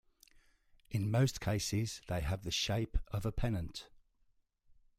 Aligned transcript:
In 0.89 1.11
most 1.11 1.39
cases, 1.39 2.01
they 2.07 2.21
have 2.21 2.41
the 2.41 2.49
shape 2.49 2.97
of 3.09 3.23
a 3.23 3.31
pennant. 3.31 3.87